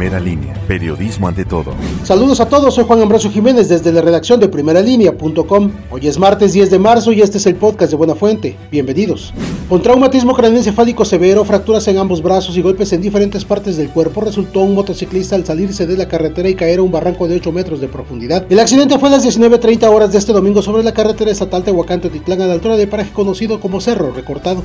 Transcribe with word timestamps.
Primera 0.00 0.18
línea, 0.18 0.54
periodismo 0.66 1.28
ante 1.28 1.44
todo. 1.44 1.74
Saludos 2.04 2.40
a 2.40 2.48
todos, 2.48 2.74
soy 2.74 2.84
Juan 2.84 3.02
Ambrosio 3.02 3.30
Jiménez 3.30 3.68
desde 3.68 3.92
la 3.92 4.00
redacción 4.00 4.40
de 4.40 4.48
primeralínea.com. 4.48 5.72
Hoy 5.90 6.08
es 6.08 6.18
martes 6.18 6.54
10 6.54 6.70
de 6.70 6.78
marzo 6.78 7.12
y 7.12 7.20
este 7.20 7.36
es 7.36 7.44
el 7.44 7.56
podcast 7.56 7.90
de 7.90 7.98
Buena 7.98 8.14
Fuente. 8.14 8.56
Bienvenidos. 8.70 9.34
Con 9.68 9.82
traumatismo 9.82 10.32
craneoencefálico 10.32 11.04
severo, 11.04 11.44
fracturas 11.44 11.86
en 11.88 11.98
ambos 11.98 12.22
brazos 12.22 12.56
y 12.56 12.62
golpes 12.62 12.94
en 12.94 13.02
diferentes 13.02 13.44
partes 13.44 13.76
del 13.76 13.90
cuerpo, 13.90 14.22
resultó 14.22 14.60
un 14.60 14.74
motociclista 14.74 15.36
al 15.36 15.44
salirse 15.44 15.86
de 15.86 15.98
la 15.98 16.08
carretera 16.08 16.48
y 16.48 16.54
caer 16.54 16.78
a 16.78 16.82
un 16.82 16.90
barranco 16.90 17.28
de 17.28 17.36
8 17.36 17.52
metros 17.52 17.82
de 17.82 17.88
profundidad. 17.88 18.46
El 18.48 18.58
accidente 18.58 18.98
fue 18.98 19.10
a 19.10 19.12
las 19.12 19.26
19.30 19.26 19.86
horas 19.86 20.12
de 20.12 20.18
este 20.18 20.32
domingo 20.32 20.62
sobre 20.62 20.82
la 20.82 20.94
carretera 20.94 21.30
estatal 21.30 21.62
Tehuacán-Teotitlán 21.62 22.40
a 22.40 22.46
la 22.46 22.54
altura 22.54 22.78
del 22.78 22.88
paraje 22.88 23.12
conocido 23.12 23.60
como 23.60 23.82
Cerro 23.82 24.12
Recortado. 24.12 24.62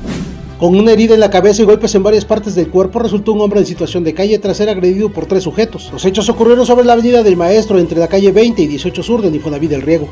Con 0.58 0.74
una 0.74 0.92
herida 0.92 1.12
en 1.12 1.20
la 1.20 1.28
cabeza 1.28 1.60
y 1.60 1.66
golpes 1.66 1.94
en 1.94 2.02
varias 2.02 2.24
partes 2.24 2.54
del 2.54 2.70
cuerpo, 2.70 2.98
resultó 2.98 3.34
un 3.34 3.42
hombre 3.42 3.60
en 3.60 3.66
situación 3.66 4.04
de 4.04 4.14
calle 4.14 4.38
tras 4.38 4.56
ser 4.56 4.70
agredido 4.70 5.10
por 5.10 5.26
tres 5.26 5.42
sujetos. 5.42 5.90
Los 5.92 6.06
hechos 6.06 6.30
ocurrieron 6.30 6.64
sobre 6.64 6.86
la 6.86 6.94
avenida 6.94 7.22
del 7.22 7.36
Maestro 7.36 7.78
entre 7.78 8.00
la 8.00 8.08
calle 8.08 8.32
20 8.32 8.62
y 8.62 8.66
18 8.66 9.02
Sur 9.02 9.20
de 9.20 9.28
Infonavit 9.28 9.68
del 9.68 9.82
Riego. 9.82 10.08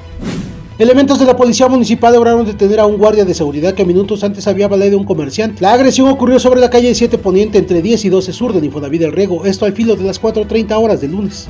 Elementos 0.78 1.18
de 1.18 1.24
la 1.24 1.34
policía 1.34 1.66
municipal 1.68 2.12
lograron 2.12 2.44
detener 2.44 2.78
a 2.78 2.84
un 2.84 2.98
guardia 2.98 3.24
de 3.24 3.32
seguridad 3.32 3.72
que 3.72 3.86
minutos 3.86 4.22
antes 4.22 4.46
había 4.46 4.68
baleado 4.68 4.96
a 4.96 5.00
un 5.00 5.06
comerciante. 5.06 5.62
La 5.62 5.72
agresión 5.72 6.08
ocurrió 6.08 6.38
sobre 6.38 6.60
la 6.60 6.68
calle 6.68 6.94
7 6.94 7.16
Poniente 7.16 7.56
entre 7.56 7.80
10 7.80 8.04
y 8.04 8.08
12 8.10 8.32
Sur 8.34 8.52
de 8.52 8.66
Infonavit 8.66 9.00
del 9.00 9.12
Riego, 9.12 9.46
esto 9.46 9.64
al 9.64 9.72
filo 9.72 9.96
de 9.96 10.04
las 10.04 10.20
4.30 10.20 10.76
horas 10.78 11.00
del 11.00 11.12
lunes. 11.12 11.48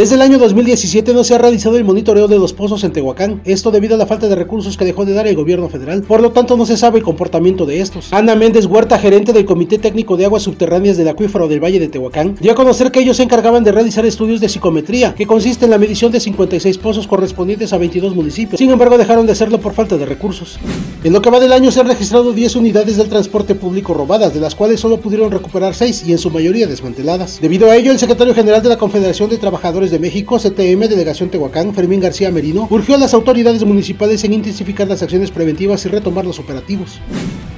Desde 0.00 0.14
el 0.14 0.22
año 0.22 0.38
2017 0.38 1.12
no 1.12 1.24
se 1.24 1.34
ha 1.34 1.38
realizado 1.38 1.76
el 1.76 1.84
monitoreo 1.84 2.26
de 2.26 2.38
los 2.38 2.54
pozos 2.54 2.84
en 2.84 2.92
Tehuacán, 2.92 3.42
esto 3.44 3.70
debido 3.70 3.96
a 3.96 3.98
la 3.98 4.06
falta 4.06 4.28
de 4.28 4.34
recursos 4.34 4.78
que 4.78 4.86
dejó 4.86 5.04
de 5.04 5.12
dar 5.12 5.26
el 5.26 5.36
gobierno 5.36 5.68
federal, 5.68 6.00
por 6.04 6.22
lo 6.22 6.32
tanto 6.32 6.56
no 6.56 6.64
se 6.64 6.78
sabe 6.78 6.96
el 6.96 7.04
comportamiento 7.04 7.66
de 7.66 7.82
estos. 7.82 8.10
Ana 8.10 8.34
Méndez 8.34 8.64
Huerta, 8.64 8.98
gerente 8.98 9.34
del 9.34 9.44
Comité 9.44 9.76
Técnico 9.76 10.16
de 10.16 10.24
Aguas 10.24 10.44
Subterráneas 10.44 10.96
del 10.96 11.08
Acuífero 11.08 11.48
del 11.48 11.62
Valle 11.62 11.78
de 11.78 11.88
Tehuacán, 11.88 12.34
dio 12.40 12.52
a 12.52 12.54
conocer 12.54 12.90
que 12.90 13.00
ellos 13.00 13.18
se 13.18 13.24
encargaban 13.24 13.62
de 13.62 13.72
realizar 13.72 14.06
estudios 14.06 14.40
de 14.40 14.48
psicometría, 14.48 15.14
que 15.14 15.26
consiste 15.26 15.66
en 15.66 15.70
la 15.70 15.76
medición 15.76 16.10
de 16.10 16.20
56 16.20 16.78
pozos 16.78 17.06
correspondientes 17.06 17.74
a 17.74 17.76
22 17.76 18.14
municipios, 18.14 18.58
sin 18.58 18.70
embargo 18.70 18.96
dejaron 18.96 19.26
de 19.26 19.32
hacerlo 19.32 19.60
por 19.60 19.74
falta 19.74 19.98
de 19.98 20.06
recursos. 20.06 20.58
En 21.04 21.12
lo 21.12 21.20
que 21.20 21.28
va 21.28 21.40
del 21.40 21.52
año 21.52 21.70
se 21.70 21.80
han 21.80 21.88
registrado 21.88 22.32
10 22.32 22.56
unidades 22.56 22.96
del 22.96 23.10
transporte 23.10 23.54
público 23.54 23.92
robadas, 23.92 24.32
de 24.32 24.40
las 24.40 24.54
cuales 24.54 24.80
solo 24.80 24.98
pudieron 24.98 25.30
recuperar 25.30 25.74
6 25.74 26.04
y 26.06 26.12
en 26.12 26.18
su 26.18 26.30
mayoría 26.30 26.66
desmanteladas. 26.66 27.38
Debido 27.42 27.70
a 27.70 27.76
ello, 27.76 27.92
el 27.92 27.98
secretario 27.98 28.34
general 28.34 28.62
de 28.62 28.70
la 28.70 28.78
Confederación 28.78 29.28
de 29.28 29.36
Trabajadores 29.36 29.89
de 29.90 29.98
México, 29.98 30.38
CTM, 30.38 30.88
Delegación 30.88 31.30
Tehuacán, 31.30 31.74
Fermín 31.74 32.00
García 32.00 32.30
Merino, 32.30 32.66
urgió 32.70 32.94
a 32.94 32.98
las 32.98 33.14
autoridades 33.14 33.64
municipales 33.64 34.24
en 34.24 34.32
intensificar 34.32 34.88
las 34.88 35.02
acciones 35.02 35.30
preventivas 35.30 35.84
y 35.84 35.88
retomar 35.88 36.24
los 36.24 36.38
operativos. 36.38 37.00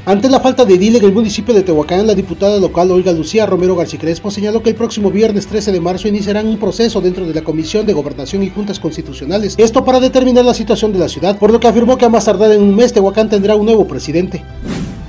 Ante 0.05 0.29
la 0.29 0.41
falta 0.41 0.65
de 0.65 0.75
edil 0.75 0.97
en 0.97 1.05
el 1.05 1.13
municipio 1.13 1.55
de 1.55 1.63
Tehuacán, 1.63 2.07
la 2.07 2.15
diputada 2.15 2.59
local 2.59 2.91
Olga 2.91 3.13
Lucía 3.13 3.47
Romero 3.47 3.77
García 3.77 4.01
Crespo 4.01 4.31
señaló 4.33 4.63
que 4.63 4.71
el 4.71 4.77
próximo 4.77 5.11
viernes 5.11 5.47
13 5.47 5.71
de 5.71 5.81
marzo 5.81 6.09
iniciarán 6.09 6.49
un 6.49 6.59
proceso 6.59 7.01
dentro 7.01 7.25
de 7.25 7.35
la 7.35 7.43
Comisión 7.43 7.87
de 7.87 7.93
Gobernación 7.93 8.43
y 8.43 8.51
Juntas 8.51 8.81
Constitucionales, 8.81 9.55
esto 9.59 9.85
para 9.85 10.01
determinar 10.01 10.45
la 10.45 10.55
situación 10.55 10.93
de 10.93 10.99
la 10.99 11.09
ciudad, 11.09 11.39
por 11.39 11.53
lo 11.53 11.61
que 11.61 11.69
afirmó 11.69 11.97
que 11.97 12.05
a 12.05 12.09
más 12.09 12.25
tardar 12.25 12.51
en 12.51 12.63
un 12.63 12.75
mes 12.75 12.93
Tehuacán 12.93 13.29
tendrá 13.29 13.55
un 13.55 13.67
nuevo 13.67 13.87
presidente. 13.87 14.43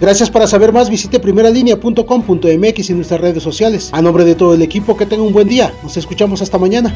Gracias 0.04 0.30
para 0.30 0.48
saber 0.48 0.74
más, 0.74 0.90
visite 0.90 1.20
primeralinea.com.mx 1.20 2.90
y 2.90 2.94
nuestras 2.94 3.22
redes 3.22 3.42
sociales. 3.42 3.90
A 3.94 4.02
nombre 4.02 4.26
de 4.26 4.36
todo 4.36 4.54
el 4.54 4.62
equipo, 4.62 4.98
que 4.98 5.06
tenga 5.06 5.24
un 5.24 5.32
buen 5.32 5.48
día. 5.48 5.74
Nos 5.82 5.96
escuchamos 5.96 6.42
hasta 6.42 6.58
mañana. 6.58 6.94